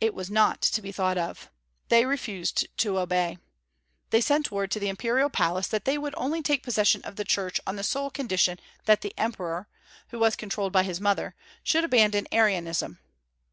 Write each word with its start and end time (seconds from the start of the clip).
It 0.00 0.12
was 0.12 0.28
not 0.28 0.60
to 0.62 0.82
be 0.82 0.90
thought 0.90 1.16
of. 1.16 1.48
They 1.88 2.04
refused 2.04 2.66
to 2.78 2.98
obey. 2.98 3.38
They 4.10 4.20
sent 4.20 4.50
word 4.50 4.72
to 4.72 4.80
the 4.80 4.88
imperial 4.88 5.30
palace 5.30 5.68
that 5.68 5.84
they 5.84 5.96
would 5.96 6.14
only 6.16 6.42
take 6.42 6.64
possession 6.64 7.00
of 7.02 7.14
the 7.14 7.22
church 7.24 7.60
on 7.64 7.76
the 7.76 7.84
sole 7.84 8.10
condition 8.10 8.58
that 8.86 9.02
the 9.02 9.14
emperor 9.16 9.68
(who 10.08 10.18
was 10.18 10.34
controlled 10.34 10.72
by 10.72 10.82
his 10.82 11.00
mother) 11.00 11.36
should 11.62 11.84
abandon 11.84 12.26
Arianism. 12.32 12.98